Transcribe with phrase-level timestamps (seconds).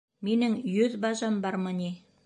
[0.29, 1.97] Минең йөҙ бажам бармы ни?